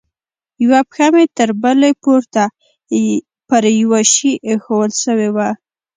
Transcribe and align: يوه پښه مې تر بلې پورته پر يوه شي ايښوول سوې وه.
يوه 0.63 0.79
پښه 0.89 1.07
مې 1.13 1.25
تر 1.37 1.49
بلې 1.61 1.91
پورته 2.03 2.43
پر 3.49 3.63
يوه 3.81 4.01
شي 4.13 4.31
ايښوول 4.47 4.91
سوې 5.03 5.29
وه. 5.35 5.49